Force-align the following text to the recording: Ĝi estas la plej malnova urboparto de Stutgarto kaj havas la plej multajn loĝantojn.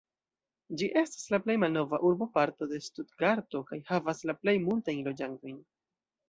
Ĝi 0.81 0.87
estas 1.01 1.27
la 1.35 1.39
plej 1.43 1.55
malnova 1.63 1.99
urboparto 2.11 2.69
de 2.71 2.79
Stutgarto 2.85 3.63
kaj 3.69 3.79
havas 3.91 4.25
la 4.31 4.37
plej 4.41 4.57
multajn 4.65 5.05
loĝantojn. 5.11 5.63